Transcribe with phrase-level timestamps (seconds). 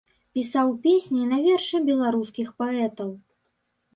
[0.35, 3.09] Пісаў песні на вершы беларускіх паэтаў.